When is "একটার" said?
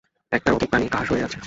0.31-0.55